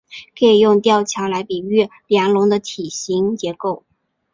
[0.35, 3.83] 可以用吊桥来比喻梁龙的体型结构。